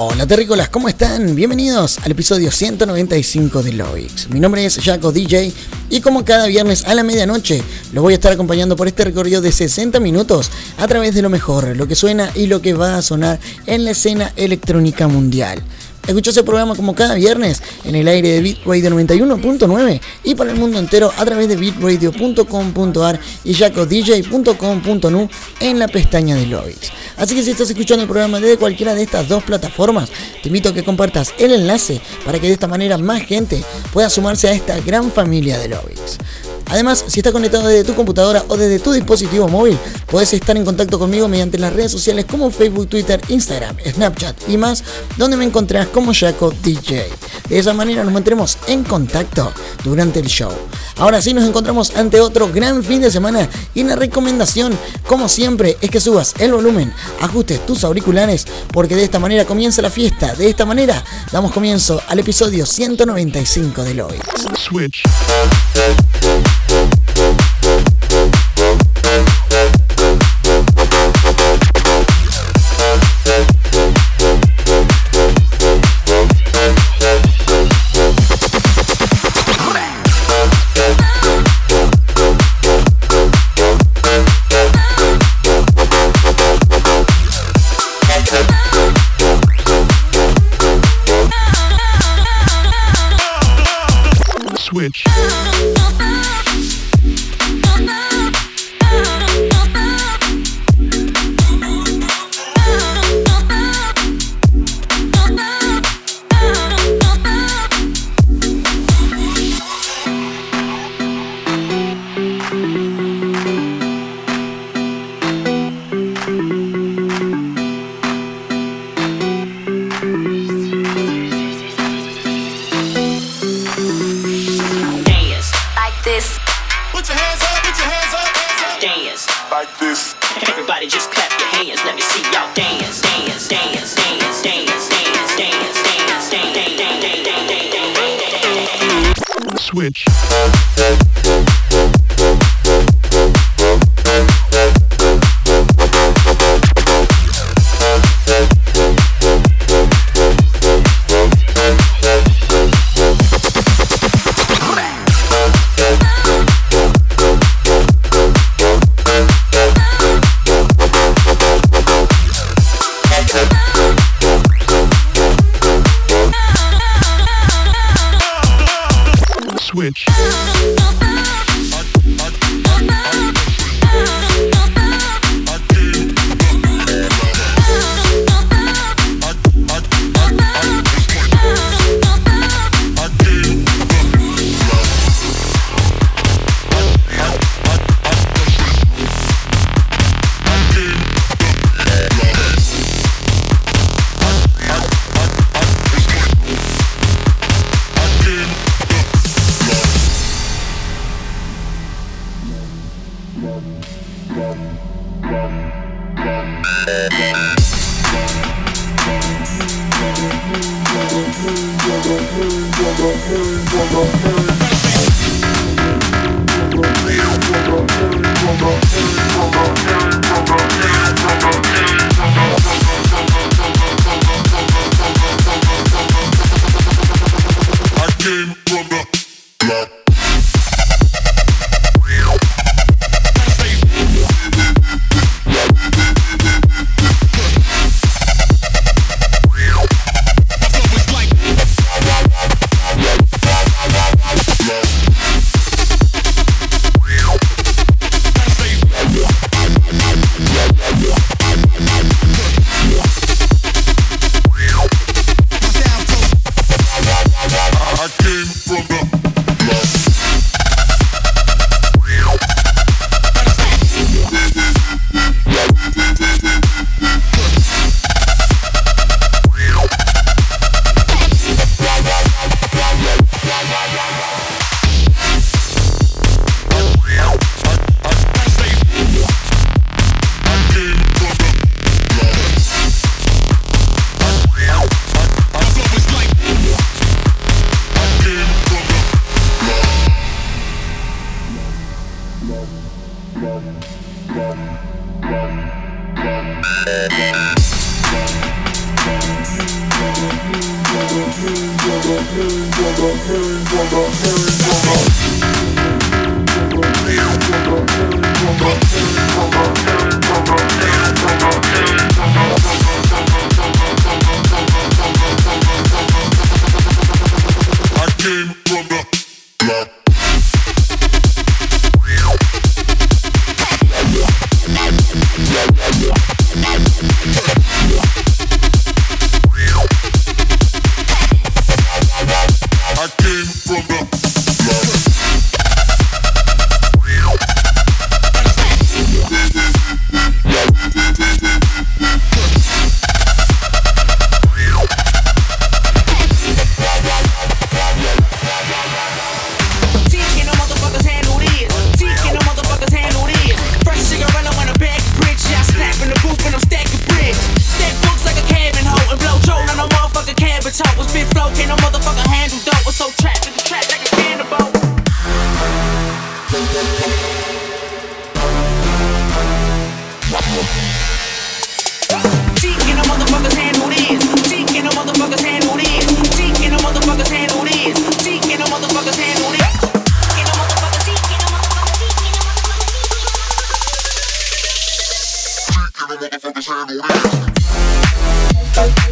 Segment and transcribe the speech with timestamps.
[0.00, 1.34] Hola terrícolas, ¿cómo están?
[1.34, 4.30] Bienvenidos al episodio 195 de Lovix.
[4.30, 5.52] Mi nombre es Jaco DJ
[5.90, 9.40] y como cada viernes a la medianoche los voy a estar acompañando por este recorrido
[9.40, 12.96] de 60 minutos a través de lo mejor, lo que suena y lo que va
[12.96, 15.64] a sonar en la escena electrónica mundial.
[16.08, 20.58] Escucha ese programa como cada viernes en el aire de Bitradio 91.9 y para el
[20.58, 25.28] mundo entero a través de bitradio.com.ar y jacodj.com.nu
[25.60, 26.90] en la pestaña de Lovix.
[27.18, 30.08] Así que si estás escuchando el programa desde cualquiera de estas dos plataformas,
[30.42, 34.08] te invito a que compartas el enlace para que de esta manera más gente pueda
[34.08, 36.16] sumarse a esta gran familia de Lovix.
[36.70, 40.64] Además, si estás conectado desde tu computadora o desde tu dispositivo móvil, puedes estar en
[40.64, 44.84] contacto conmigo mediante las redes sociales como Facebook, Twitter, Instagram, Snapchat y más,
[45.16, 47.08] donde me encontrarás como Jaco DJ.
[47.48, 50.52] De esa manera nos mantendremos en contacto durante el show.
[50.98, 54.78] Ahora sí nos encontramos ante otro gran fin de semana y la recomendación,
[55.08, 59.82] como siempre, es que subas el volumen, ajustes tus auriculares, porque de esta manera comienza
[59.82, 60.36] la fiesta.
[60.36, 61.02] De esta manera
[61.32, 64.20] damos comienzo al episodio 195 de.
[64.56, 65.02] Switch.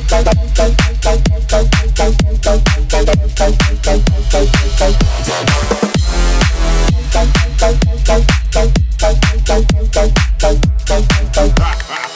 [0.09, 0.23] Ha
[11.89, 12.16] ha!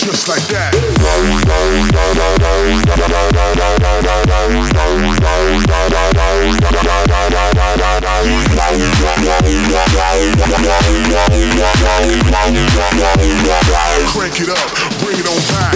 [0.00, 0.72] just like that.
[14.10, 15.70] Crank it up, bring it on back.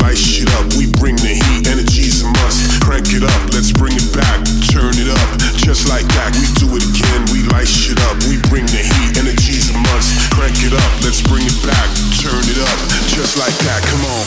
[0.00, 2.80] Light shit up, we bring the heat, energy's a must.
[2.82, 4.40] Crank it up, let's bring it back,
[4.72, 6.32] turn it up, just like that.
[6.36, 10.32] We do it again, we light shit up, we bring the heat, energy's a must.
[10.32, 11.88] Crank it up, let's bring it back,
[12.20, 12.78] turn it up,
[13.12, 13.80] just like that.
[13.86, 14.26] Come on.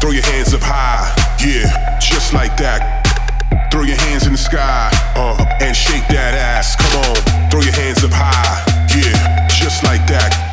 [0.00, 1.12] Throw your hands up high,
[1.44, 2.99] yeah, just like that.
[3.80, 6.76] Throw your hands in the sky, uh, and shake that ass.
[6.76, 8.60] Come on, throw your hands up high,
[8.94, 10.49] yeah, just like that.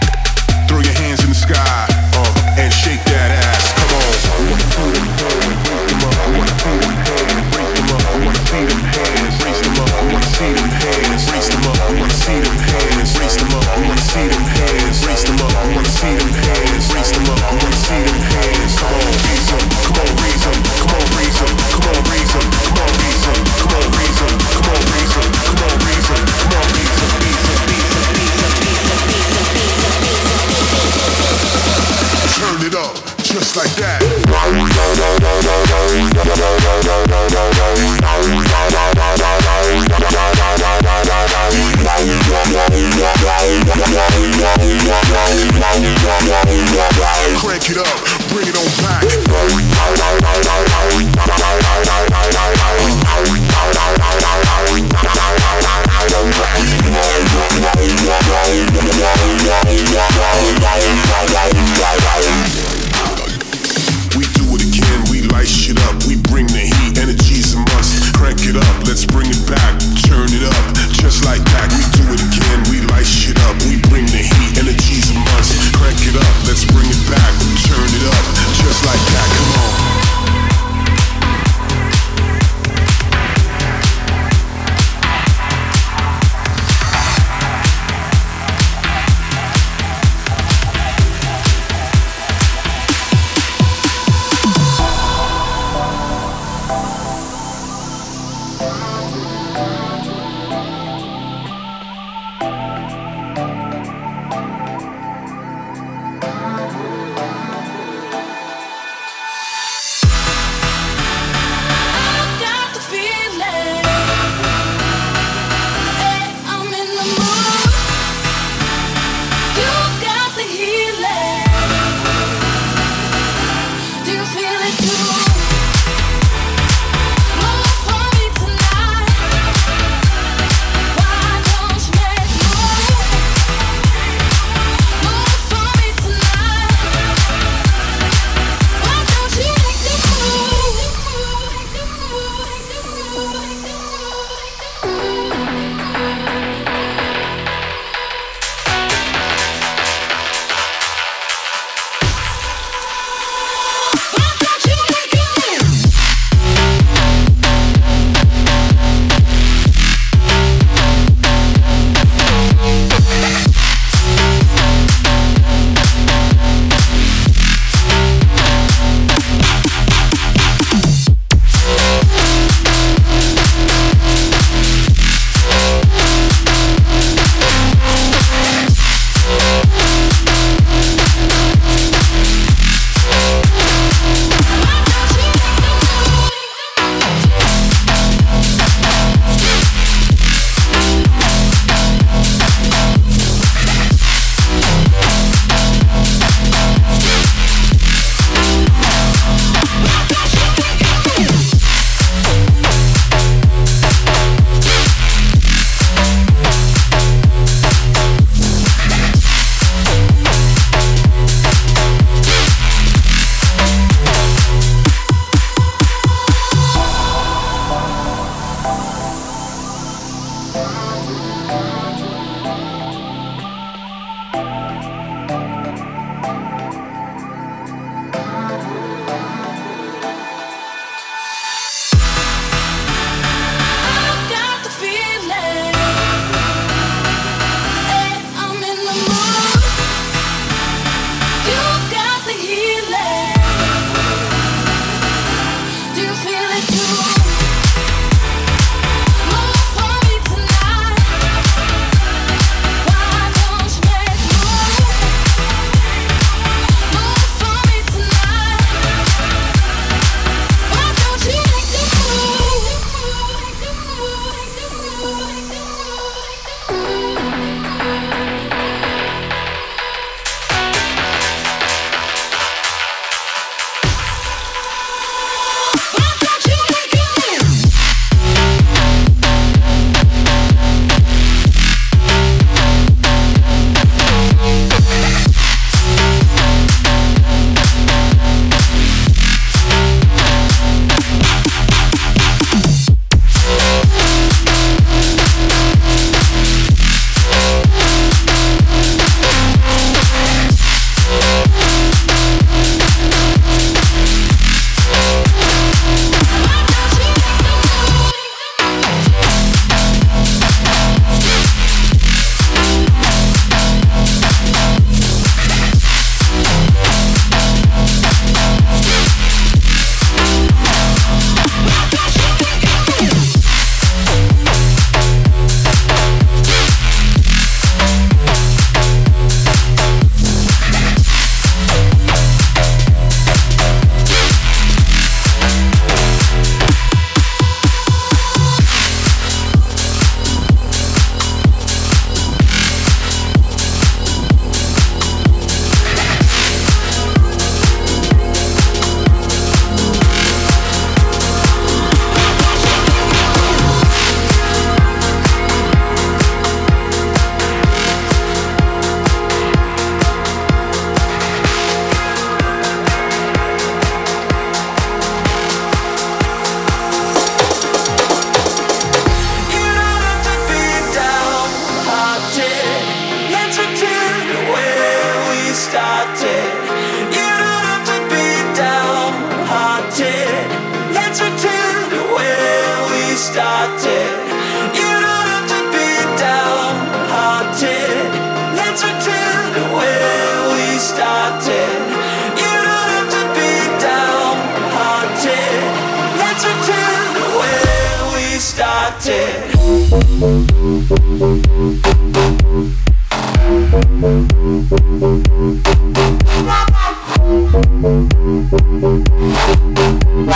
[410.28, 410.34] You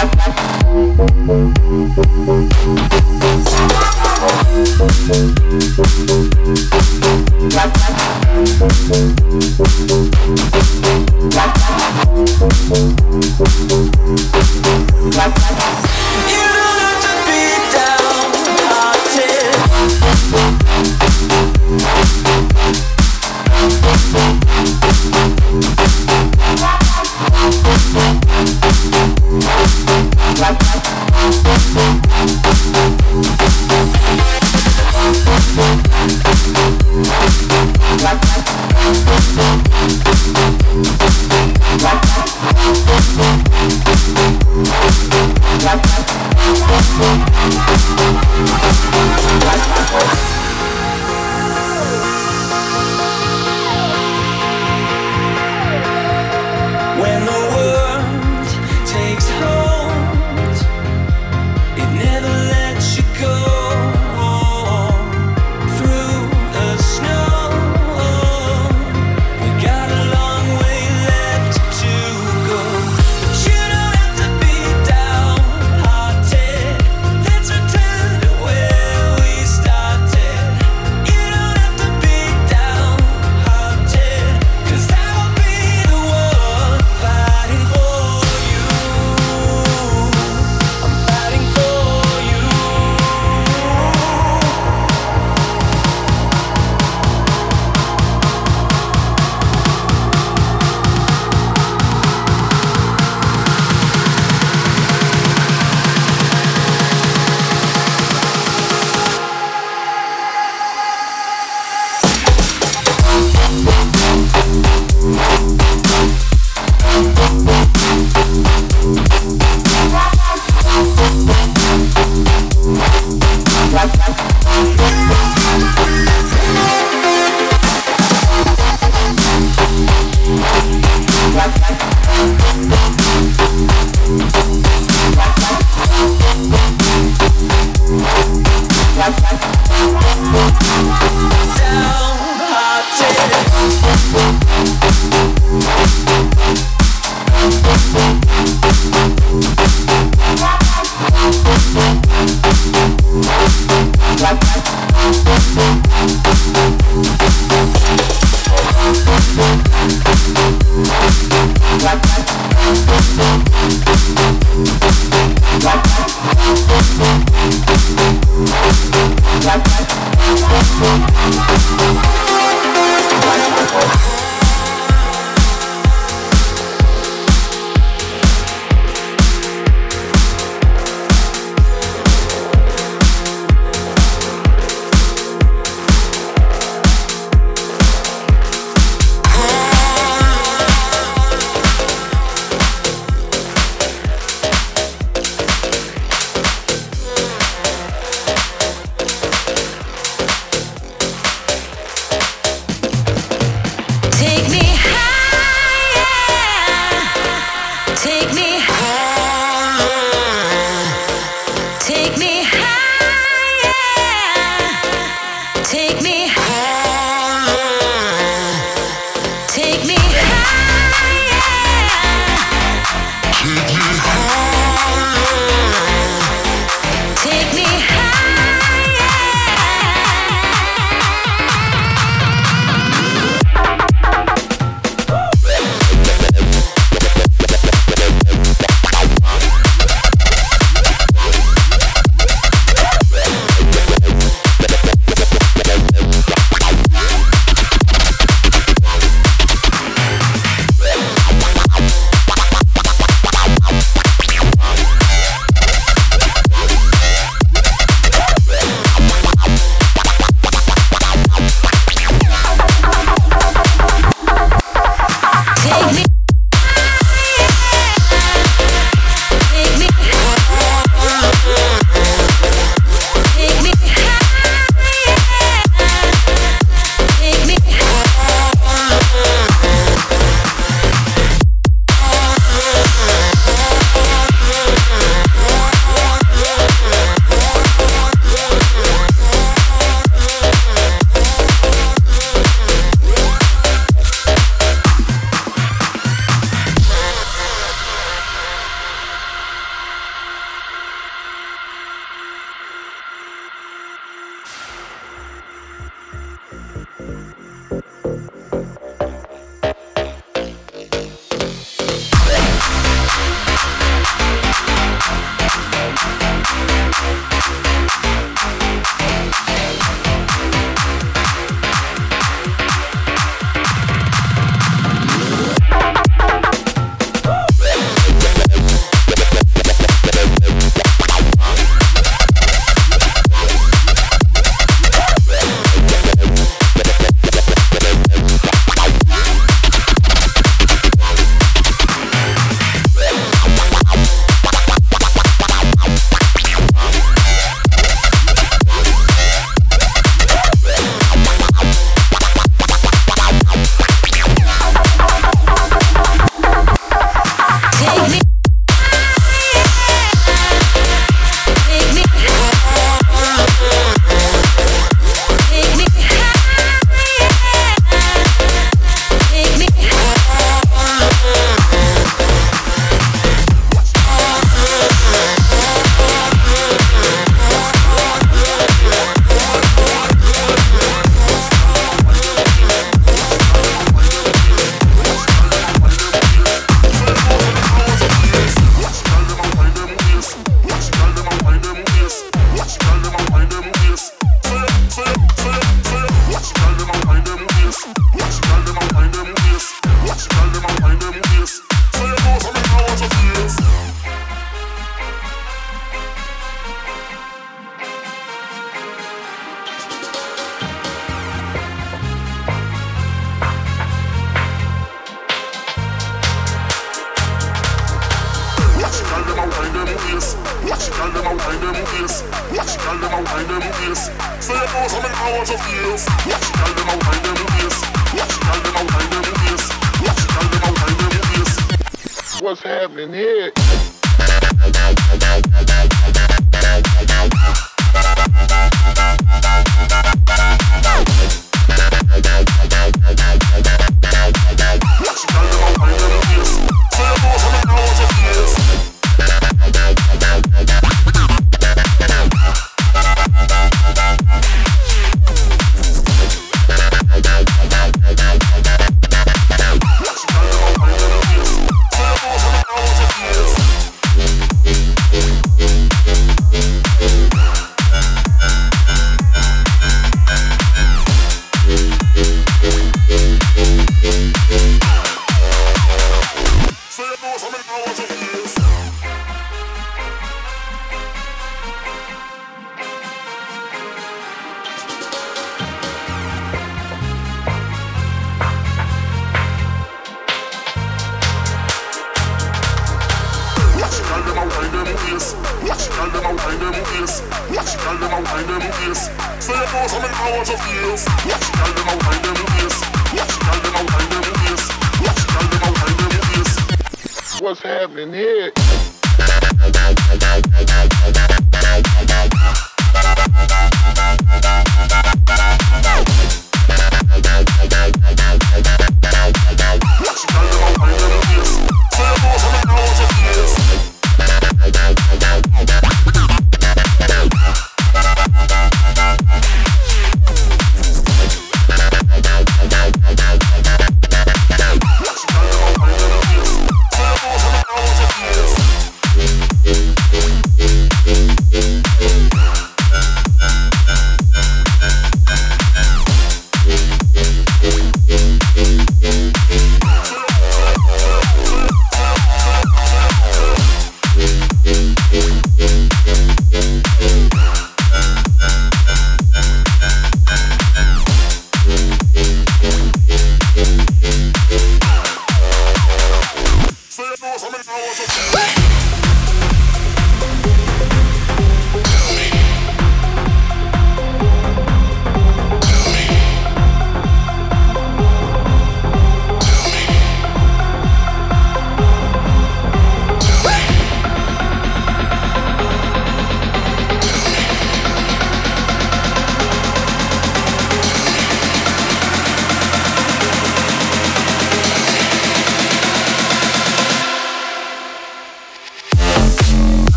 [432.42, 433.61] What's happening here?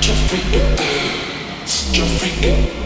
[0.00, 0.78] Just freak it.
[1.64, 1.94] Just.
[2.42, 2.79] Just.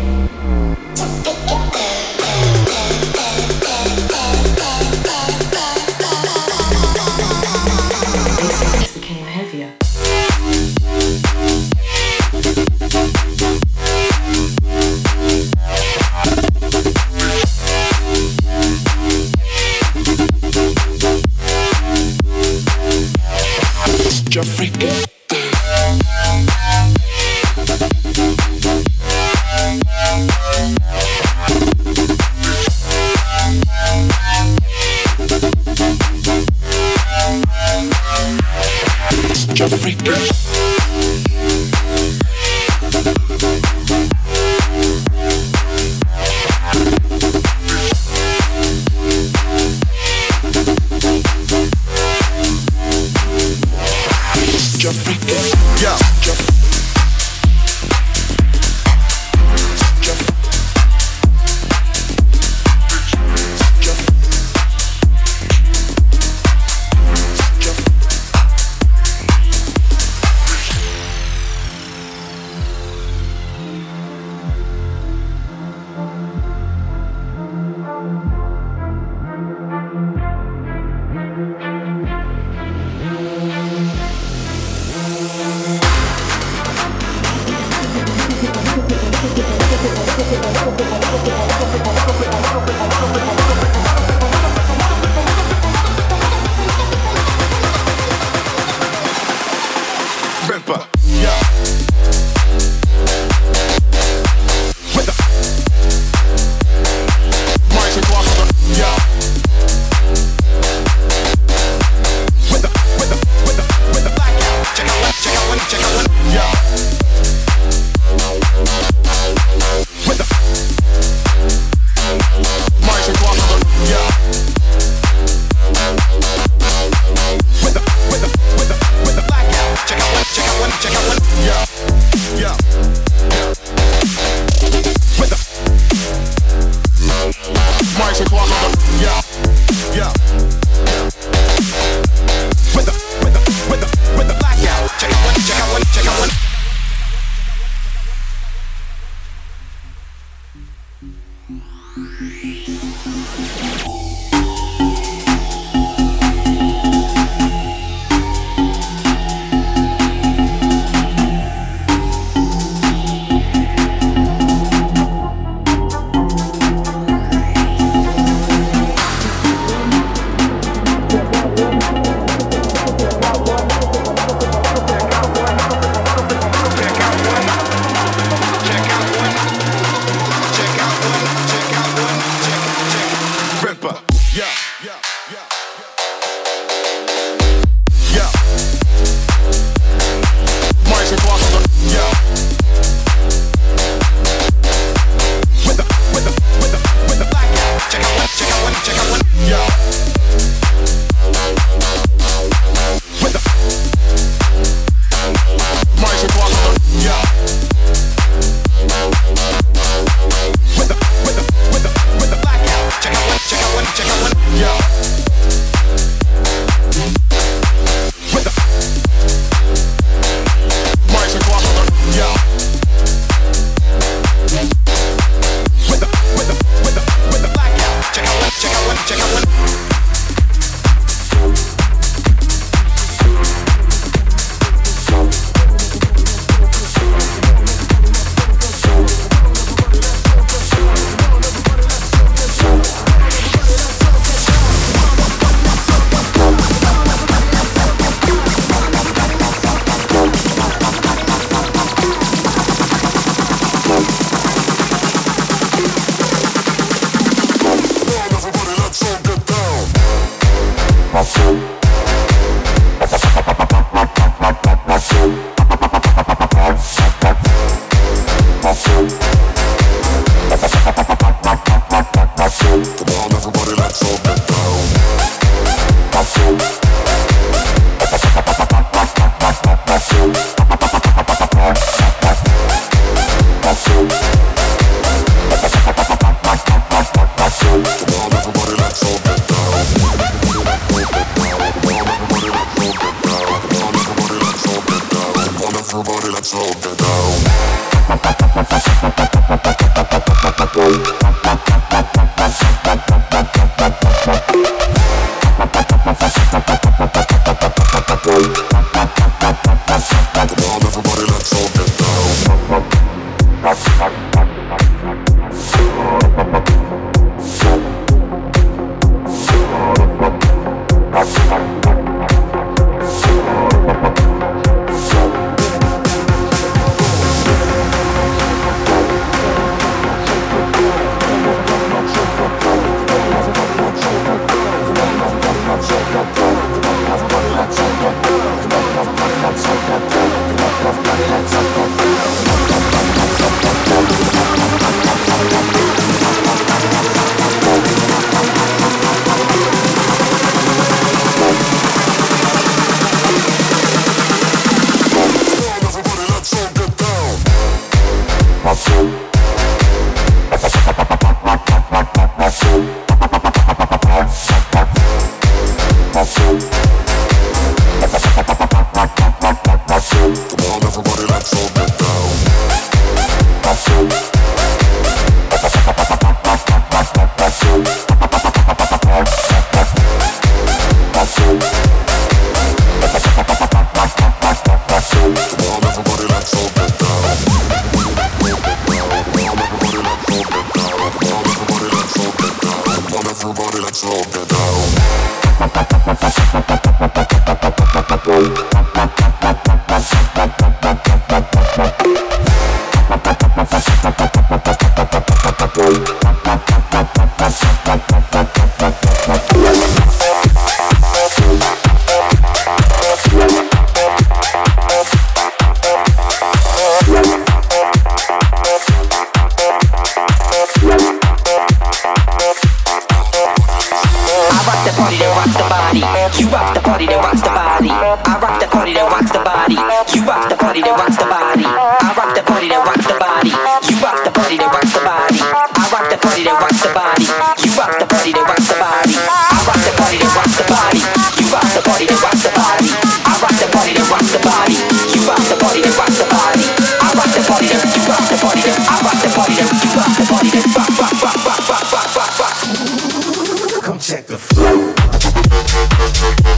[454.14, 456.53] Check the flow.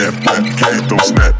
[0.00, 1.39] death, that gave those net.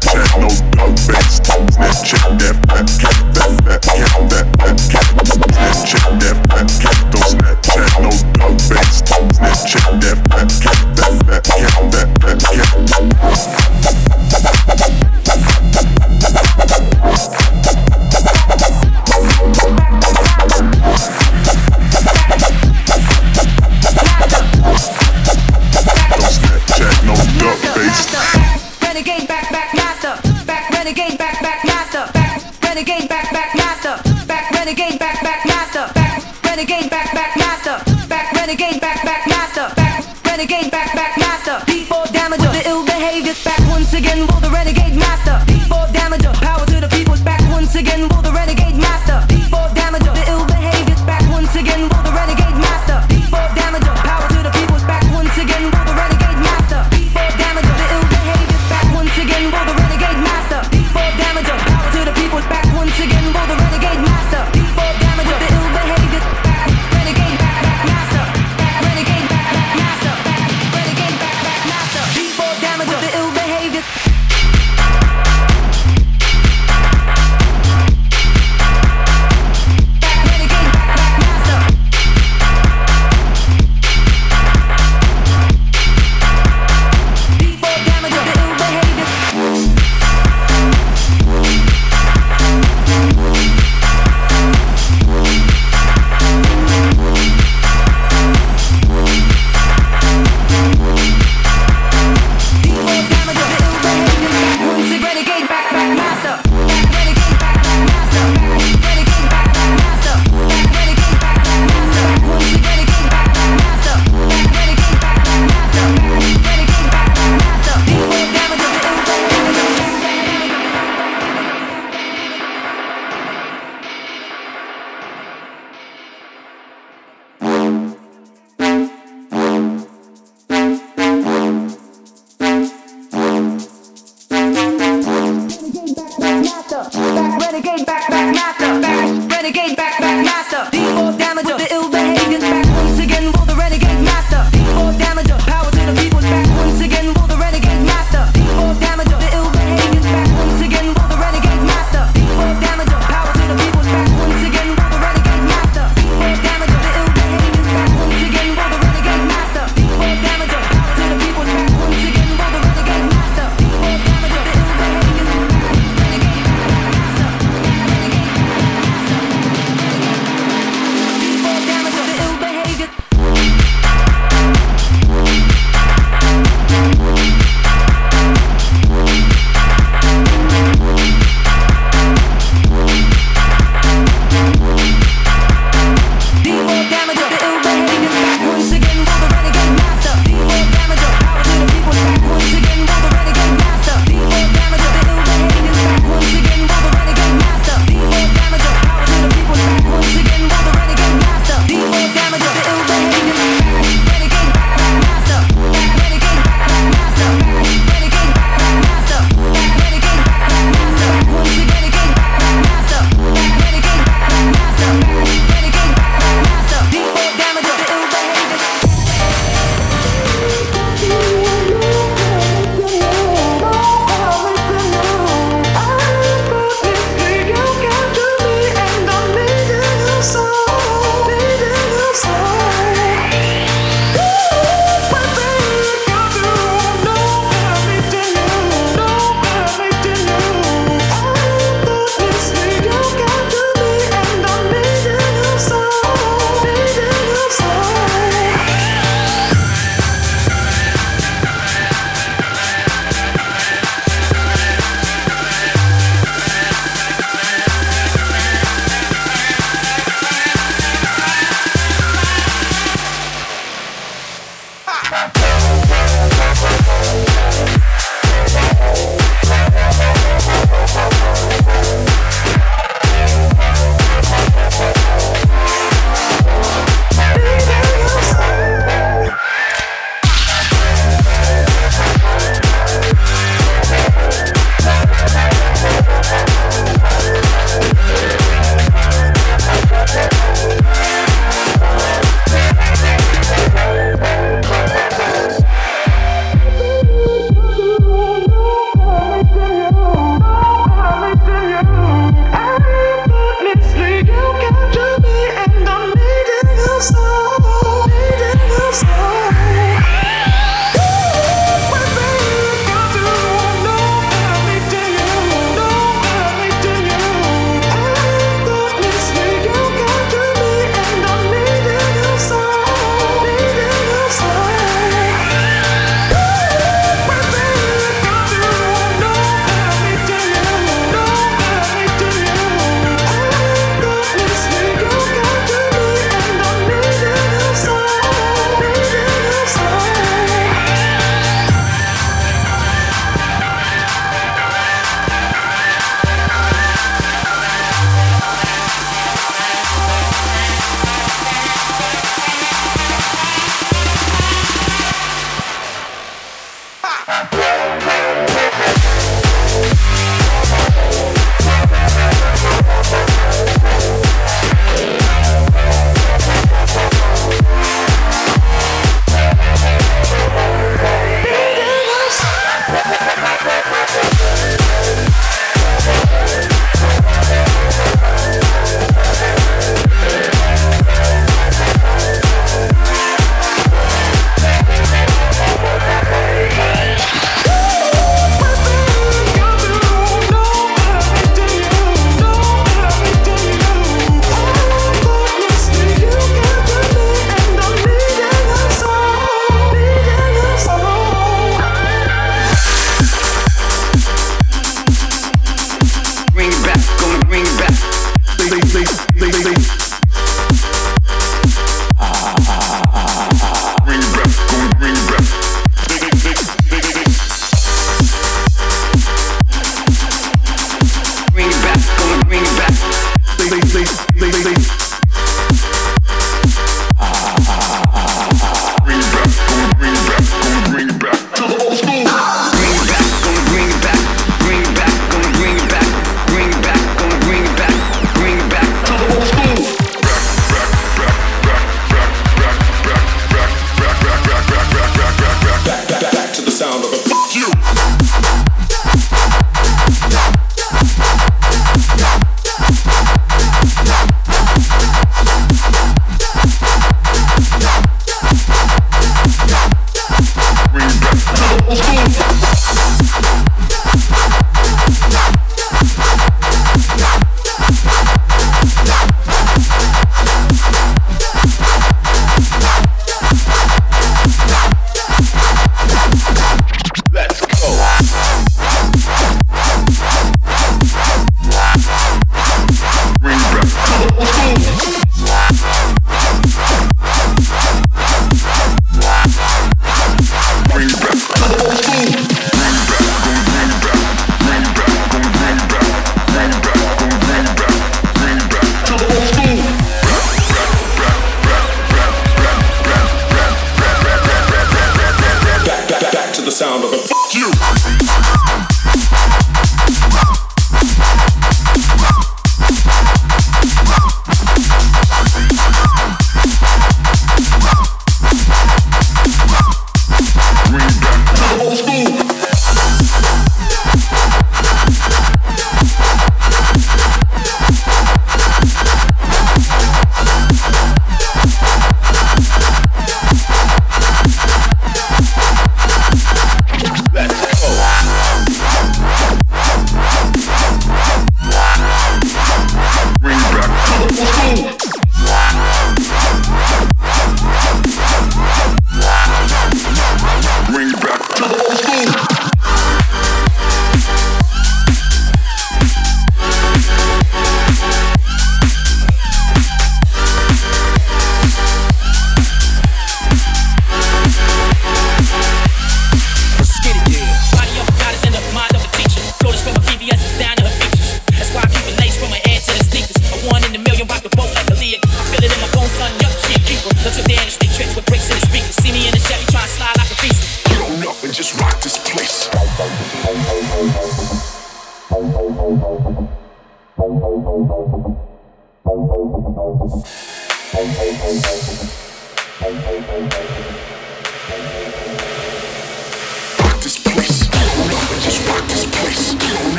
[447.53, 448.90] you.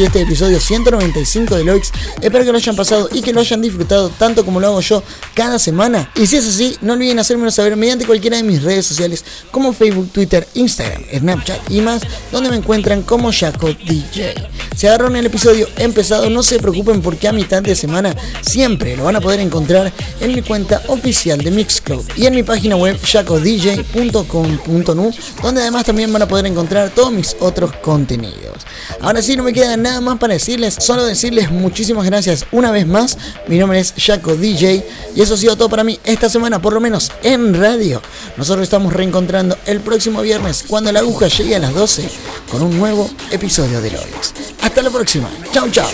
[0.00, 1.92] Este episodio 195 de Loix.
[2.22, 5.02] Espero que lo hayan pasado y que lo hayan disfrutado tanto como lo hago yo
[5.34, 6.10] cada semana.
[6.14, 9.74] Y si es así, no olviden hacérmelo saber mediante cualquiera de mis redes sociales como
[9.74, 12.00] Facebook, Twitter, Instagram, Snapchat y más,
[12.32, 14.34] donde me encuentran como Jaco DJ.
[14.80, 19.04] Si agarraron el episodio empezado, no se preocupen porque a mitad de semana siempre lo
[19.04, 22.98] van a poder encontrar en mi cuenta oficial de Mixcloud y en mi página web
[22.98, 25.10] jacodj.com.nu,
[25.42, 28.64] donde además también van a poder encontrar todos mis otros contenidos.
[29.02, 32.86] Ahora sí, no me queda nada más para decirles, solo decirles muchísimas gracias una vez
[32.86, 33.18] más.
[33.48, 34.82] Mi nombre es Jaco DJ
[35.14, 38.00] y eso ha sido todo para mí esta semana, por lo menos en radio.
[38.38, 42.08] Nosotros estamos reencontrando el próximo viernes cuando la aguja llegue a las 12
[42.50, 44.32] con un nuevo episodio de Loix.
[44.70, 45.28] Hasta la próxima.
[45.50, 45.88] Chao, chao.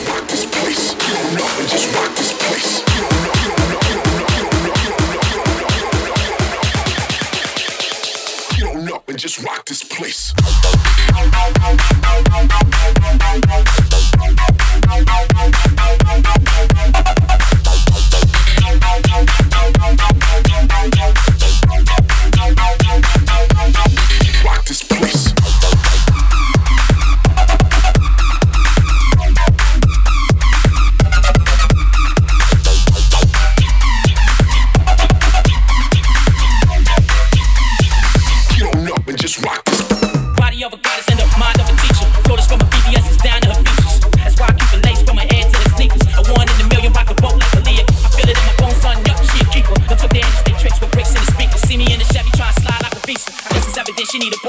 [9.17, 10.35] just rock this place.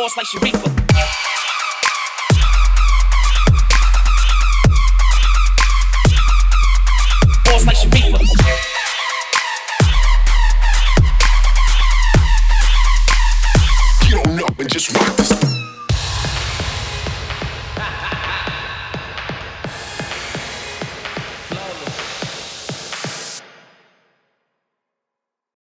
[0.07, 0.76] force like Sharifa.